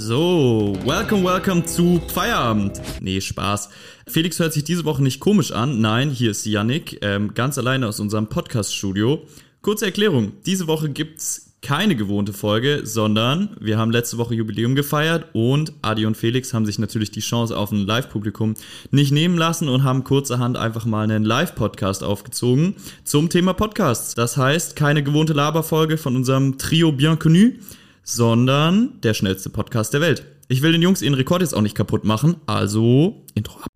[0.00, 2.80] So, welcome, welcome zu Feierabend.
[3.00, 3.68] Nee, Spaß.
[4.06, 5.80] Felix hört sich diese Woche nicht komisch an.
[5.80, 9.24] Nein, hier ist Yannick, ähm, ganz alleine aus unserem Podcast-Studio.
[9.60, 15.30] Kurze Erklärung, diese Woche gibt's keine gewohnte Folge, sondern wir haben letzte Woche Jubiläum gefeiert
[15.32, 18.54] und Adi und Felix haben sich natürlich die Chance auf ein Live-Publikum
[18.92, 24.14] nicht nehmen lassen und haben kurzerhand einfach mal einen Live-Podcast aufgezogen zum Thema Podcasts.
[24.14, 27.54] Das heißt, keine gewohnte Laberfolge von unserem Trio Bienconnu,
[28.08, 30.24] sondern der schnellste Podcast der Welt.
[30.48, 33.68] Ich will den Jungs ihren Rekord jetzt auch nicht kaputt machen, also Intro ab.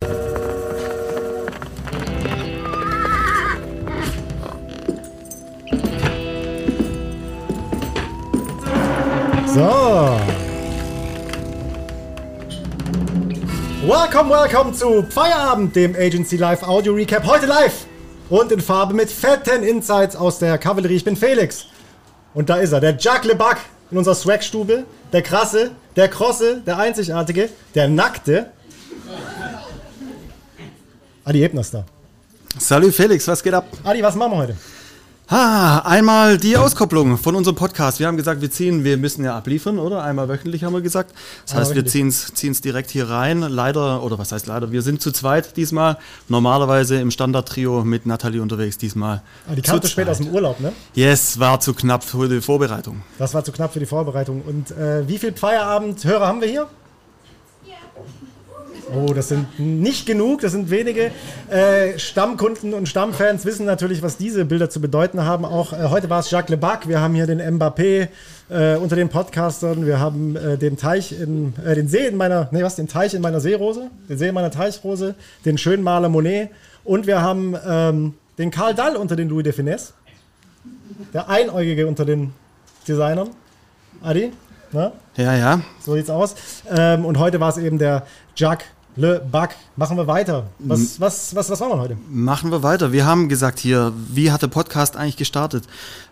[9.46, 10.18] So.
[13.86, 17.26] Welcome, welcome zu Feierabend, dem Agency Live Audio Recap.
[17.26, 17.86] Heute live
[18.30, 20.96] und in Farbe mit fetten Insights aus der Kavallerie.
[20.96, 21.66] Ich bin Felix.
[22.32, 23.58] Und da ist er, der Jack LeBuck
[23.92, 24.84] in unserer Swag-Stube.
[25.12, 28.50] Der krasse, der krosse, der einzigartige, der nackte.
[31.24, 31.84] Adi Ebner ist da.
[32.58, 33.66] Salut Felix, was geht ab?
[33.84, 34.56] Adi, was machen wir heute?
[35.28, 38.00] Ah, einmal die Auskopplung von unserem Podcast.
[38.00, 40.02] Wir haben gesagt, wir ziehen, wir müssen ja abliefern, oder?
[40.02, 41.14] Einmal wöchentlich haben wir gesagt.
[41.46, 43.40] Das heißt, wir ziehen es direkt hier rein.
[43.40, 45.96] Leider, oder was heißt leider, wir sind zu zweit diesmal.
[46.28, 49.22] Normalerweise im Standard-Trio mit Nathalie unterwegs diesmal.
[49.48, 50.08] Ah, die kam zu spät zweit.
[50.12, 50.72] aus dem Urlaub, ne?
[50.94, 53.02] Yes, war zu knapp für die Vorbereitung.
[53.18, 54.42] Das war zu knapp für die Vorbereitung.
[54.42, 56.66] Und äh, wie viel Feierabend-Hörer haben wir hier?
[58.90, 61.12] Oh, das sind nicht genug, das sind wenige.
[61.48, 65.44] Äh, Stammkunden und Stammfans wissen natürlich, was diese Bilder zu bedeuten haben.
[65.44, 68.08] Auch äh, heute war es Jacques Lebac, wir haben hier den Mbappé
[68.50, 72.48] äh, unter den Podcastern, wir haben äh, den Teich in, äh, den See in meiner,
[72.50, 75.14] nee, was, den Teich in meiner Seerose, den See in meiner Teichrose,
[75.44, 76.50] den schönen Maler Monet
[76.84, 79.92] und wir haben ähm, den Karl Dall unter den Louis de Finesse,
[81.14, 82.32] der Einäugige unter den
[82.88, 83.30] Designern.
[84.02, 84.32] Adi,
[84.72, 84.92] ne?
[85.16, 85.60] Ja, ja.
[85.80, 86.34] So sieht's aus.
[86.70, 88.06] Ähm, und heute war es eben der
[88.36, 89.56] Jacques Le Bac.
[89.76, 90.48] Machen wir weiter.
[90.58, 91.96] Was, was, was, was machen wir heute?
[92.10, 92.92] Machen wir weiter.
[92.92, 95.64] Wir haben gesagt hier, wie hat der Podcast eigentlich gestartet?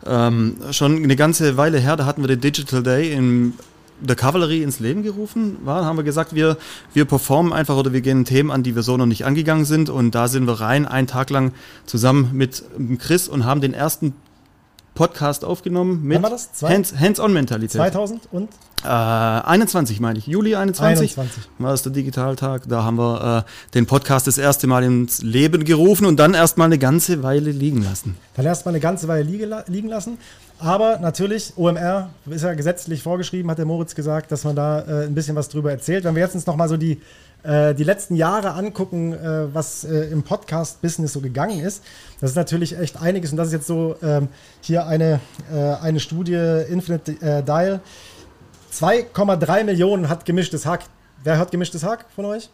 [0.06, 3.52] Ähm, schon eine ganze Weile her, da hatten wir den Digital Day in
[4.00, 5.58] der Kavallerie ins Leben gerufen.
[5.62, 6.56] War, haben wir gesagt, wir,
[6.94, 9.90] wir performen einfach oder wir gehen Themen an, die wir so noch nicht angegangen sind.
[9.90, 11.52] Und da sind wir rein, einen Tag lang
[11.84, 12.64] zusammen mit
[12.98, 14.14] Chris und haben den ersten
[15.00, 16.16] Podcast aufgenommen mit?
[16.52, 17.72] Zwei- Hands- Hands-on-Mentalität.
[17.80, 18.50] 2000 und
[18.82, 21.50] Äh, 21 meine ich, Juli 21, 21.
[21.58, 22.62] war es der Digitaltag.
[22.68, 26.66] Da haben wir äh, den Podcast das erste Mal ins Leben gerufen und dann erstmal
[26.66, 28.16] eine ganze Weile liegen lassen.
[28.36, 29.22] dann erst mal eine ganze Weile
[29.66, 30.18] liegen lassen.
[30.58, 35.06] Aber natürlich, OMR ist ja gesetzlich vorgeschrieben, hat der Moritz gesagt, dass man da äh,
[35.06, 36.04] ein bisschen was drüber erzählt.
[36.04, 37.00] Wenn wir jetzt uns noch mal so die,
[37.42, 41.82] äh, die letzten Jahre angucken, äh, was äh, im Podcast-Business so gegangen ist,
[42.20, 43.30] das ist natürlich echt einiges.
[43.30, 44.28] Und das ist jetzt so ähm,
[44.60, 45.20] hier eine,
[45.50, 47.80] äh, eine Studie, Infinite äh, Dial.
[48.72, 50.84] 2,3 Millionen hat gemischtes Hack.
[51.22, 52.50] Wer hört gemischtes Hack von euch?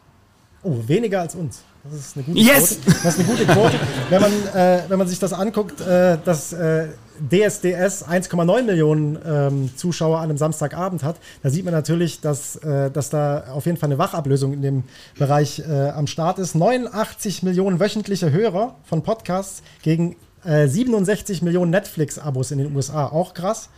[0.62, 1.62] Oh, weniger als uns.
[1.84, 2.80] Das ist eine gute Yes!
[2.80, 2.98] Quote.
[3.04, 3.80] Das ist eine gute Quote.
[4.10, 6.88] wenn, man, äh, wenn man sich das anguckt, äh, dass äh,
[7.30, 12.90] DSDS 1,9 Millionen ähm, Zuschauer an einem Samstagabend hat, da sieht man natürlich, dass, äh,
[12.90, 14.84] dass da auf jeden Fall eine Wachablösung in dem
[15.18, 16.54] Bereich äh, am Start ist.
[16.54, 23.06] 89 Millionen wöchentliche Hörer von Podcasts gegen äh, 67 Millionen Netflix-Abos in den USA.
[23.06, 23.68] Auch krass.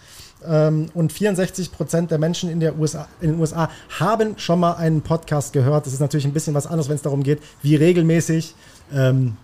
[0.47, 4.75] Ähm, und 64 Prozent der Menschen in, der USA, in den USA haben schon mal
[4.75, 5.87] einen Podcast gehört.
[5.87, 8.55] Das ist natürlich ein bisschen was anderes, wenn es darum geht, wie regelmäßig.
[8.93, 9.37] Ähm,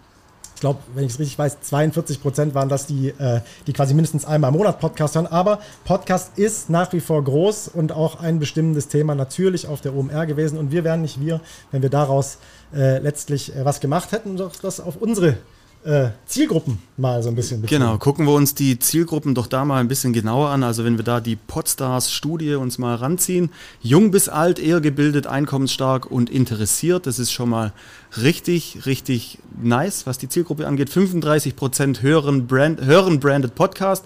[0.54, 3.92] ich glaube, wenn ich es richtig weiß, 42 Prozent waren das, die, äh, die quasi
[3.92, 5.26] mindestens einmal im Monat Podcast hören.
[5.26, 9.94] Aber Podcast ist nach wie vor groß und auch ein bestimmendes Thema natürlich auf der
[9.94, 10.58] OMR gewesen.
[10.58, 11.40] Und wir wären nicht wir,
[11.72, 12.38] wenn wir daraus
[12.72, 15.36] äh, letztlich äh, was gemacht hätten und das auf unsere
[15.84, 17.78] äh, Zielgruppen mal so ein bisschen beziehen.
[17.78, 20.62] Genau, gucken wir uns die Zielgruppen doch da mal ein bisschen genauer an.
[20.62, 23.50] Also wenn wir da die Podstars-Studie uns mal ranziehen,
[23.82, 27.72] jung bis alt, eher gebildet, einkommensstark und interessiert, das ist schon mal
[28.20, 30.88] richtig, richtig nice, was die Zielgruppe angeht.
[30.88, 34.04] 35 Prozent hören, Brand, hören branded Podcast.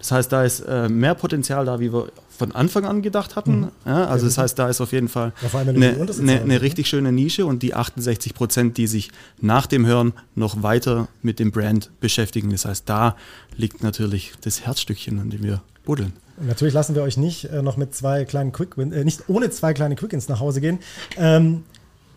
[0.00, 3.68] Das heißt, da ist äh, mehr Potenzial da, wie wir von Anfang an gedacht hatten.
[3.84, 5.50] Ja, also das heißt, da ist auf jeden Fall Mhm.
[5.52, 6.62] Ja, eine, eine, eine ne?
[6.62, 9.10] richtig schöne Nische und die 68 Prozent, die sich
[9.40, 12.50] nach dem Hören noch weiter mit dem Brand beschäftigen.
[12.50, 13.16] Das heißt, da
[13.56, 16.12] liegt natürlich das Herzstückchen, an dem wir buddeln.
[16.36, 19.50] Und natürlich lassen wir euch nicht äh, noch mit zwei kleinen Quick äh, nicht ohne
[19.50, 20.78] zwei kleine Quick-Ins nach Hause gehen.
[21.18, 21.64] Ähm,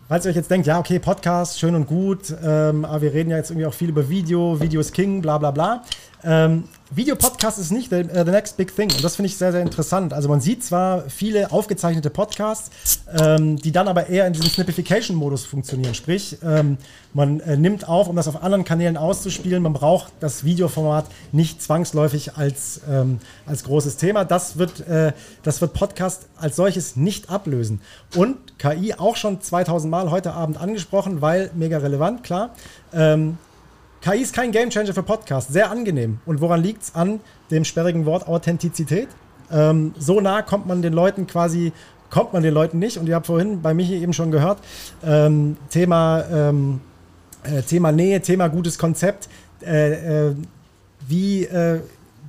[0.08, 3.30] falls ihr euch jetzt denkt, ja, okay, Podcast, schön und gut, ähm, aber wir reden
[3.30, 5.84] ja jetzt irgendwie auch viel über Video, Video ist King, bla bla bla.
[6.24, 8.90] Ähm, Videopodcast ist nicht the, uh, the, next big thing.
[8.92, 10.12] Und das finde ich sehr, sehr interessant.
[10.12, 12.70] Also man sieht zwar viele aufgezeichnete Podcasts,
[13.18, 15.94] ähm, die dann aber eher in diesem Snippification-Modus funktionieren.
[15.94, 16.78] Sprich, ähm,
[17.12, 19.62] man äh, nimmt auf, um das auf anderen Kanälen auszuspielen.
[19.62, 24.24] Man braucht das Videoformat nicht zwangsläufig als, ähm, als großes Thema.
[24.24, 25.12] Das wird, äh,
[25.42, 27.80] das wird Podcast als solches nicht ablösen.
[28.14, 32.50] Und KI auch schon 2000 Mal heute Abend angesprochen, weil mega relevant, klar.
[34.04, 36.18] KI ist kein Gamechanger für Podcasts, sehr angenehm.
[36.26, 36.94] Und woran liegt es?
[36.94, 37.20] An
[37.50, 39.08] dem sperrigen Wort Authentizität.
[39.50, 41.72] Ähm, so nah kommt man den Leuten quasi,
[42.10, 42.98] kommt man den Leuten nicht.
[42.98, 44.58] Und ihr habt vorhin bei Michi eben schon gehört,
[45.02, 46.82] ähm, Thema, ähm,
[47.44, 49.30] äh, Thema Nähe, Thema gutes Konzept.
[49.64, 50.34] Äh, äh,
[51.08, 51.80] wie, äh,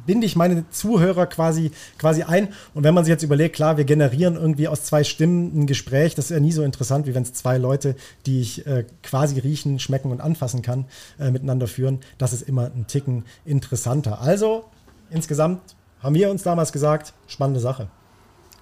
[0.05, 2.49] binde ich meine Zuhörer quasi, quasi ein.
[2.73, 6.15] Und wenn man sich jetzt überlegt, klar, wir generieren irgendwie aus zwei Stimmen ein Gespräch,
[6.15, 9.39] das ist ja nie so interessant, wie wenn es zwei Leute, die ich äh, quasi
[9.39, 10.85] riechen, schmecken und anfassen kann,
[11.19, 11.99] äh, miteinander führen.
[12.17, 14.21] Das ist immer ein Ticken interessanter.
[14.21, 14.65] Also
[15.09, 15.61] insgesamt
[16.01, 17.87] haben wir uns damals gesagt, spannende Sache.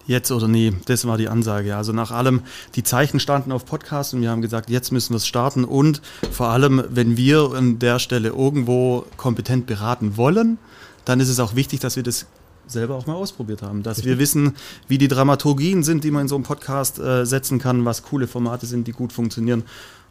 [0.06, 1.78] Jetzt oder nie, das war die Ansage.
[1.78, 2.42] Also nach allem,
[2.76, 5.64] die Zeichen standen auf Podcast und wir haben gesagt, jetzt müssen wir es starten.
[5.64, 6.02] Und
[6.32, 10.58] vor allem, wenn wir an der Stelle irgendwo kompetent beraten wollen,
[11.06, 12.26] dann ist es auch wichtig, dass wir das
[12.68, 13.84] selber auch mal ausprobiert haben.
[13.84, 14.12] Dass Richtig.
[14.12, 14.56] wir wissen,
[14.88, 18.28] wie die Dramaturgien sind, die man in so einem Podcast äh, setzen kann, was coole
[18.28, 19.64] Formate sind, die gut funktionieren.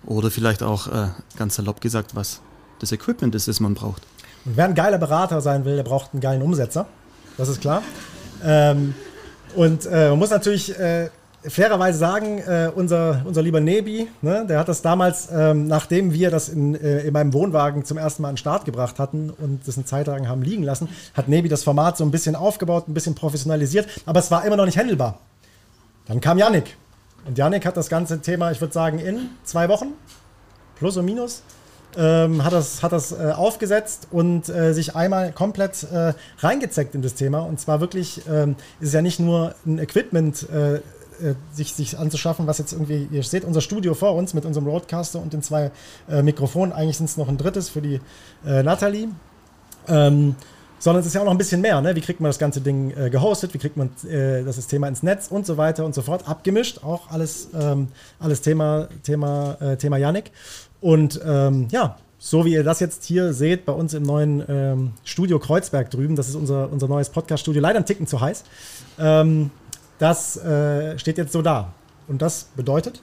[0.05, 2.41] Oder vielleicht auch, äh, ganz salopp gesagt, was
[2.81, 4.03] das Equipment ist, das man braucht.
[4.45, 6.87] Und wer ein geiler Berater sein will, der braucht einen geilen Umsetzer.
[7.39, 7.83] Das ist klar.
[8.45, 8.95] Ähm,
[9.55, 11.11] und äh, man muss natürlich äh,
[11.49, 16.31] fairerweise sagen, äh, unser, unser lieber Nebi, ne, der hat das damals, ähm, nachdem wir
[16.31, 19.67] das in, äh, in meinem Wohnwagen zum ersten Mal an den Start gebracht hatten und
[19.67, 22.89] das eine Zeit lang haben liegen lassen, hat Nebi das Format so ein bisschen aufgebaut,
[22.89, 25.19] ein bisschen professionalisiert, aber es war immer noch nicht handelbar.
[26.07, 26.77] Dann kam Yannick.
[27.27, 29.93] Und Yannick hat das ganze Thema, ich würde sagen, in zwei Wochen,
[30.77, 31.43] plus und minus,
[31.97, 37.03] ähm, hat das, hat das äh, aufgesetzt und äh, sich einmal komplett äh, reingezeckt in
[37.03, 37.41] das Thema.
[37.41, 40.81] Und zwar wirklich ähm, ist ja nicht nur ein Equipment äh,
[41.23, 44.67] äh, sich, sich anzuschaffen, was jetzt irgendwie, ihr seht unser Studio vor uns mit unserem
[44.67, 45.71] Roadcaster und den zwei
[46.09, 46.73] äh, Mikrofonen.
[46.73, 48.01] Eigentlich sind es noch ein drittes für die
[48.45, 49.09] äh, Nathalie.
[49.89, 50.37] Ähm,
[50.83, 51.81] sondern es ist ja auch noch ein bisschen mehr.
[51.81, 51.95] Ne?
[51.95, 53.55] Wie kriegt man das ganze Ding äh, gehostet?
[53.55, 56.29] Wie kriegt man äh, das Thema ins Netz und so weiter und so fort?
[56.29, 57.87] Abgemischt, auch alles, ähm,
[58.19, 60.33] alles Thema, Thema, äh, Thema Yannick.
[60.81, 64.93] Und ähm, ja, so wie ihr das jetzt hier seht, bei uns im neuen ähm,
[65.05, 68.43] Studio Kreuzberg drüben, das ist unser, unser neues Podcast-Studio, leider ein Ticken zu heiß.
[68.99, 69.51] Ähm,
[70.03, 71.73] das äh, steht jetzt so da.
[72.09, 73.01] Und das bedeutet?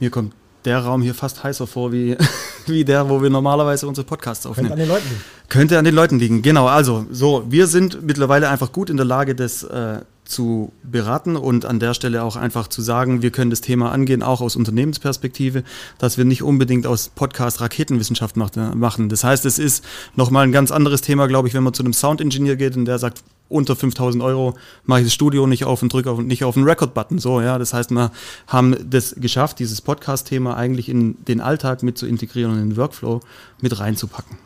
[0.00, 2.16] Mir kommt der Raum hier fast heißer vor wie,
[2.66, 4.70] wie der, wo wir normalerweise unsere Podcasts aufnehmen.
[4.70, 5.24] Könnte an den Leuten liegen.
[5.48, 6.66] Könnte an den Leuten liegen, genau.
[6.66, 11.64] Also, so, wir sind mittlerweile einfach gut in der Lage, das äh, zu beraten und
[11.64, 15.64] an der Stelle auch einfach zu sagen, wir können das Thema angehen, auch aus Unternehmensperspektive,
[15.98, 19.08] dass wir nicht unbedingt aus Podcast Raketenwissenschaft machen.
[19.08, 19.84] Das heißt, es ist
[20.16, 22.98] nochmal ein ganz anderes Thema, glaube ich, wenn man zu einem Soundingenieur geht und der
[22.98, 24.54] sagt, unter 5000 Euro
[24.84, 27.18] mache ich das Studio nicht auf und drücke auf, nicht auf den Record-Button.
[27.18, 28.10] So, ja, das heißt, wir
[28.46, 32.76] haben das geschafft, dieses Podcast-Thema eigentlich in den Alltag mit zu integrieren und in den
[32.76, 33.20] Workflow
[33.60, 34.36] mit reinzupacken.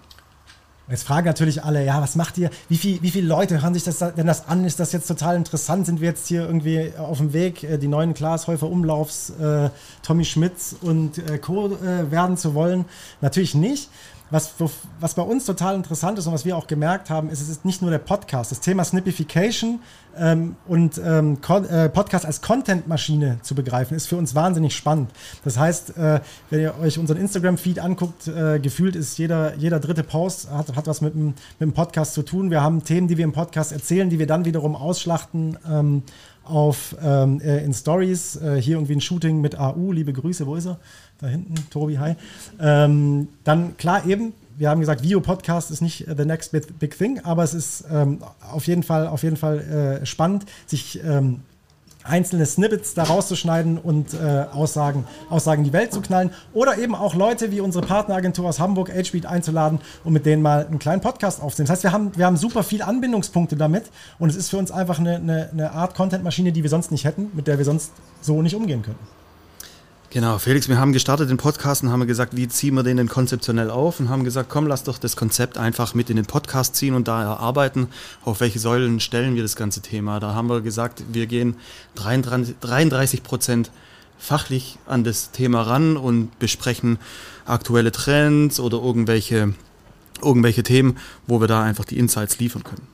[0.93, 2.51] Jetzt fragen natürlich alle, ja, was macht ihr?
[2.69, 4.67] Wie, viel, wie viele Leute hören sich das denn das an?
[4.67, 5.87] Ist das jetzt total interessant?
[5.87, 9.71] Sind wir jetzt hier irgendwie auf dem Weg, äh, die neuen Glashäufer Umlaufs, äh,
[10.03, 11.69] Tommy Schmitz und äh, Co.
[11.69, 12.85] Äh, werden zu wollen?
[13.23, 13.89] Natürlich nicht.
[14.33, 14.55] Was,
[14.99, 17.67] was bei uns total interessant ist und was wir auch gemerkt haben, ist, es ist
[17.67, 18.51] nicht nur der Podcast.
[18.51, 19.81] Das Thema Snippification
[20.17, 21.37] ähm, und ähm,
[21.69, 25.11] äh, Podcast als Content-Maschine zu begreifen, ist für uns wahnsinnig spannend.
[25.45, 30.03] Das heißt, äh, wenn ihr euch unseren Instagram-Feed anguckt, äh, gefühlt ist jeder, jeder dritte
[30.03, 32.51] Post hat, hat was mit dem, mit dem Podcast zu tun.
[32.51, 35.59] Wir haben Themen, die wir im Podcast erzählen, die wir dann wiederum ausschlachten.
[35.71, 36.05] Ähm,
[36.45, 40.55] auf ähm, äh, in Stories, äh, hier irgendwie ein Shooting mit AU, liebe Grüße, wo
[40.55, 40.79] ist er?
[41.19, 42.15] Da hinten, Tobi, hi.
[42.61, 47.21] Ähm, dann klar eben, wir haben gesagt, Video-Podcast ist nicht the next big, big thing,
[47.25, 48.19] aber es ist ähm,
[48.51, 51.41] auf jeden Fall, auf jeden Fall äh, spannend, sich ähm,
[52.05, 56.31] einzelne Snippets da rauszuschneiden und äh, Aussagen, Aussagen die Welt zu knallen.
[56.53, 60.67] Oder eben auch Leute wie unsere Partneragentur aus Hamburg, HBeat, einzuladen und mit denen mal
[60.67, 61.69] einen kleinen Podcast aufzunehmen.
[61.69, 63.85] Das heißt, wir haben, wir haben super viele Anbindungspunkte damit
[64.19, 67.05] und es ist für uns einfach eine, eine, eine Art Content-Maschine, die wir sonst nicht
[67.05, 69.22] hätten, mit der wir sonst so nicht umgehen könnten.
[70.13, 73.09] Genau, Felix, wir haben gestartet den Podcast und haben gesagt, wie ziehen wir den denn
[73.09, 76.77] konzeptionell auf und haben gesagt, komm, lass doch das Konzept einfach mit in den Podcast
[76.77, 77.89] ziehen und da erarbeiten,
[78.23, 80.21] auf welche Säulen stellen wir das ganze Thema.
[80.21, 81.57] Da haben wir gesagt, wir gehen
[81.95, 83.71] 33 Prozent
[84.19, 86.99] fachlich an das Thema ran und besprechen
[87.47, 89.55] aktuelle Trends oder irgendwelche,
[90.21, 92.87] irgendwelche Themen, wo wir da einfach die Insights liefern können.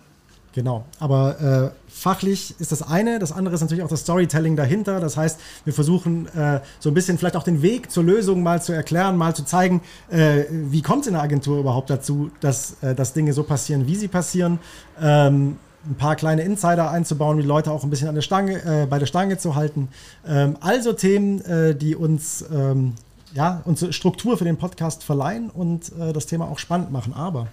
[0.54, 4.98] Genau, aber äh, fachlich ist das eine, das andere ist natürlich auch das Storytelling dahinter.
[4.98, 8.62] Das heißt, wir versuchen äh, so ein bisschen vielleicht auch den Weg zur Lösung mal
[8.62, 12.82] zu erklären, mal zu zeigen, äh, wie kommt es in der Agentur überhaupt dazu, dass,
[12.82, 14.58] äh, dass Dinge so passieren, wie sie passieren.
[15.00, 18.86] Ähm, ein paar kleine Insider einzubauen, die Leute auch ein bisschen an der Stange, äh,
[18.86, 19.88] bei der Stange zu halten.
[20.26, 22.94] Ähm, also Themen, äh, die uns ähm,
[23.34, 27.12] ja, uns Struktur für den Podcast verleihen und das Thema auch spannend machen.
[27.12, 27.48] Aber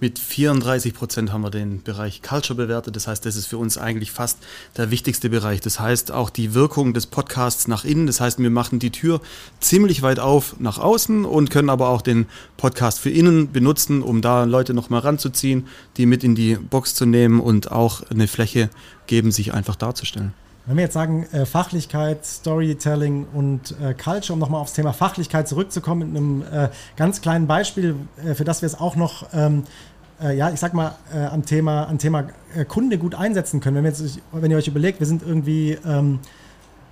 [0.00, 2.94] mit 34 Prozent haben wir den Bereich Culture bewertet.
[2.96, 4.38] Das heißt, das ist für uns eigentlich fast
[4.76, 5.60] der wichtigste Bereich.
[5.60, 8.06] Das heißt, auch die Wirkung des Podcasts nach innen.
[8.06, 9.20] Das heißt, wir machen die Tür
[9.60, 12.26] ziemlich weit auf nach außen und können aber auch den
[12.56, 17.06] Podcast für innen benutzen, um da Leute nochmal ranzuziehen, die mit in die Box zu
[17.06, 18.70] nehmen und auch eine Fläche
[19.06, 20.32] geben, sich einfach darzustellen.
[20.68, 25.48] Wenn wir jetzt sagen, äh, Fachlichkeit, Storytelling und äh, Culture, um nochmal aufs Thema Fachlichkeit
[25.48, 29.64] zurückzukommen, mit einem äh, ganz kleinen Beispiel, äh, für das wir es auch noch, ähm,
[30.20, 32.26] äh, ja, ich sag mal, äh, am Thema, am Thema
[32.68, 33.76] Kunde gut einsetzen können.
[33.76, 36.18] Wenn, jetzt, wenn ihr euch überlegt, wir sind irgendwie, ähm,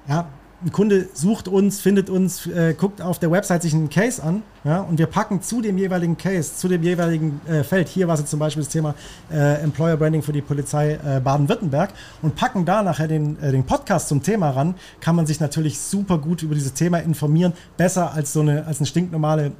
[0.08, 0.26] ja,
[0.64, 4.42] ein Kunde sucht uns, findet uns, äh, guckt auf der Website sich einen Case an
[4.64, 8.14] ja, und wir packen zu dem jeweiligen Case, zu dem jeweiligen äh, Feld, hier war
[8.14, 8.94] es jetzt zum Beispiel das Thema
[9.30, 13.64] äh, Employer Branding für die Polizei äh, Baden-Württemberg und packen da nachher den, äh, den
[13.64, 18.12] Podcast zum Thema ran, kann man sich natürlich super gut über dieses Thema informieren, besser
[18.14, 19.52] als so eine, als eine stinknormale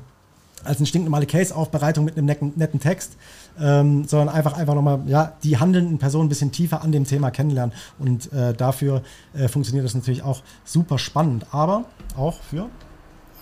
[0.64, 3.12] als eine stinknormale Case-Aufbereitung mit einem netten, netten Text,
[3.60, 7.30] ähm, sondern einfach, einfach nochmal ja, die handelnden Personen ein bisschen tiefer an dem Thema
[7.30, 7.74] kennenlernen.
[7.98, 9.02] Und äh, dafür
[9.34, 11.84] äh, funktioniert das natürlich auch super spannend, aber
[12.16, 12.68] auch für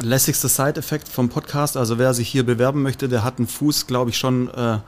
[0.01, 1.77] lässigster Side-Effekt vom Podcast.
[1.77, 4.79] Also wer sich hier bewerben möchte, der hat einen Fuß, glaube ich, schon äh,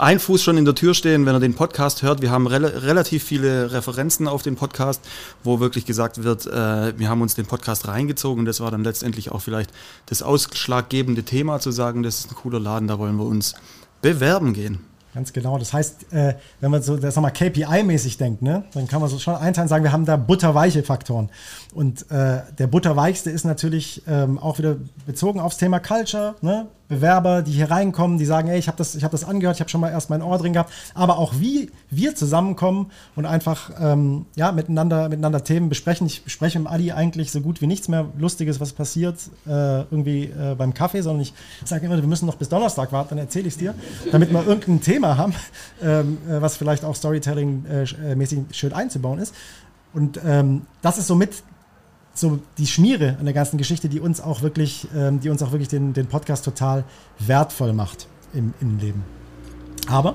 [0.00, 2.22] ein Fuß schon in der Tür stehen, wenn er den Podcast hört.
[2.22, 5.02] Wir haben re relativ viele Referenzen auf den Podcast,
[5.44, 8.46] wo wirklich gesagt wird, äh, wir haben uns den Podcast reingezogen.
[8.46, 9.70] Das war dann letztendlich auch vielleicht
[10.06, 13.54] das ausschlaggebende Thema, zu sagen, das ist ein cooler Laden, da wollen wir uns
[14.02, 14.80] bewerben gehen.
[15.14, 15.58] Ganz genau.
[15.58, 19.18] Das heißt, äh, wenn man so, das mal KPI-mäßig denkt, ne, dann kann man so
[19.18, 21.30] schon einteilen sagen, wir haben da butterweiche Faktoren.
[21.74, 24.76] Und äh, der butterweichste ist natürlich ähm, auch wieder
[25.06, 26.68] bezogen aufs Thema Culture, ne?
[26.90, 29.70] Bewerber, die hier reinkommen, die sagen, ey, ich habe das, hab das angehört, ich habe
[29.70, 34.26] schon mal erst mein Ohr drin gehabt, aber auch wie wir zusammenkommen und einfach ähm,
[34.34, 36.08] ja, miteinander, miteinander Themen besprechen.
[36.08, 39.16] Ich spreche im Adi eigentlich so gut wie nichts mehr Lustiges, was passiert
[39.46, 41.32] äh, irgendwie äh, beim Kaffee, sondern ich
[41.64, 43.74] sage immer, wir müssen noch bis Donnerstag warten, dann erzähle ich es dir,
[44.10, 45.32] damit wir irgendein Thema haben,
[45.82, 49.32] ähm, äh, was vielleicht auch Storytelling-mäßig äh, schön einzubauen ist.
[49.92, 51.44] Und ähm, das ist somit
[52.20, 55.52] so die Schmiere an der ganzen Geschichte, die uns auch wirklich, ähm, die uns auch
[55.52, 56.84] wirklich den, den Podcast total
[57.18, 59.02] wertvoll macht im Innenleben.
[59.88, 60.14] Aber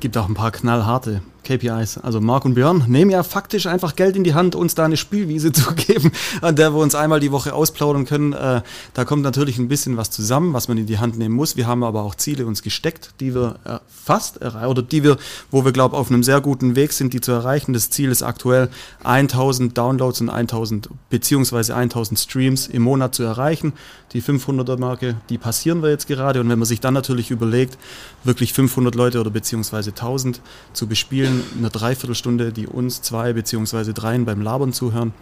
[0.00, 1.98] gibt auch ein paar knallharte KPIs.
[1.98, 4.96] Also Marc und Björn nehmen ja faktisch einfach Geld in die Hand, uns da eine
[4.96, 8.32] Spielwiese zu geben, an der wir uns einmal die Woche ausplaudern können.
[8.32, 8.62] Äh,
[8.94, 11.56] da kommt natürlich ein bisschen was zusammen, was man in die Hand nehmen muss.
[11.56, 15.16] Wir haben aber auch Ziele uns gesteckt, die wir äh, fast erreichen, oder die wir,
[15.50, 17.72] wo wir glaube auf einem sehr guten Weg sind, die zu erreichen.
[17.72, 18.68] Das Ziel ist aktuell
[19.04, 23.72] 1000 Downloads und 1000 beziehungsweise 1000 Streams im Monat zu erreichen.
[24.12, 26.40] Die 500er Marke, die passieren wir jetzt gerade.
[26.40, 27.78] Und wenn man sich dann natürlich überlegt,
[28.24, 30.40] wirklich 500 Leute oder beziehungsweise 1000
[30.74, 35.12] zu bespielen, Menschen eine Dreiviertelstunde, die uns zwei beziehungsweise dreien beim Labern zuhören.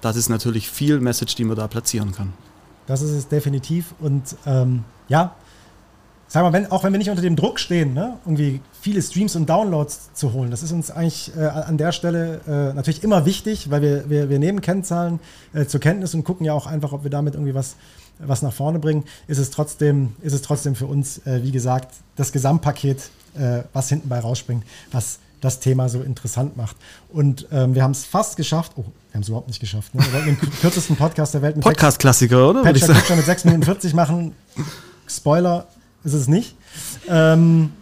[0.00, 2.32] Das ist natürlich viel Message, die man da platzieren kann.
[2.86, 3.94] Das ist es definitiv.
[4.00, 5.34] Und ähm, ja,
[6.28, 9.36] sag mal, wenn, auch wenn wir nicht unter dem Druck stehen, ne, irgendwie viele Streams
[9.36, 13.26] und Downloads zu holen, das ist uns eigentlich äh, an der Stelle äh, natürlich immer
[13.26, 15.20] wichtig, weil wir, wir, wir nehmen Kennzahlen
[15.52, 17.76] äh, zur Kenntnis und gucken ja auch einfach, ob wir damit irgendwie was,
[18.18, 21.94] was nach vorne bringen, ist es trotzdem, ist es trotzdem für uns, äh, wie gesagt,
[22.16, 26.76] das Gesamtpaket, äh, was hinten bei rausspringt, was das Thema so interessant macht.
[27.08, 28.72] Und ähm, wir haben es fast geschafft.
[28.76, 29.94] Oh, wir haben es überhaupt nicht geschafft.
[29.94, 30.02] Ne?
[30.04, 32.62] Wir wollten den kürzesten Podcast der Welt mit Podcast-Klassiker, oder?
[32.62, 34.34] Patcher Patcher mit 6 Minuten 40 machen.
[35.06, 35.66] Spoiler
[36.04, 36.56] ist es nicht.
[37.08, 37.72] Ähm,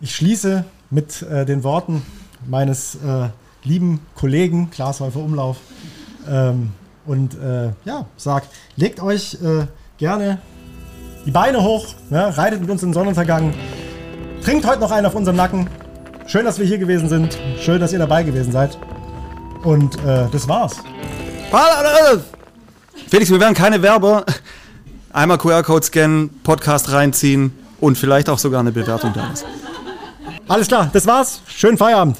[0.00, 2.02] ich schließe mit äh, den Worten
[2.46, 3.28] meines äh,
[3.64, 5.58] lieben Kollegen Klaas Häufer Umlauf
[6.28, 6.72] ähm,
[7.06, 8.44] und äh, ja, sag,
[8.76, 9.66] legt euch äh,
[9.98, 10.38] gerne
[11.24, 12.36] die Beine hoch, ne?
[12.36, 13.52] reitet mit uns in den Sonnenuntergang,
[14.42, 15.68] trinkt heute noch einen auf unserem Nacken
[16.26, 17.38] Schön, dass wir hier gewesen sind.
[17.60, 18.76] Schön, dass ihr dabei gewesen seid.
[19.62, 20.76] Und äh, das war's.
[23.08, 24.24] Felix, wir werden keine Werber.
[25.12, 29.46] Einmal QR-Code scannen, Podcast reinziehen und vielleicht auch sogar eine Bewertung da ist.
[30.48, 31.40] Alles klar, das war's.
[31.46, 32.16] Schönen Feierabend.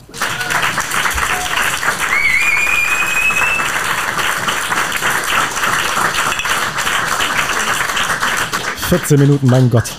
[8.88, 9.96] Vierzehn Minuten, mein Gott.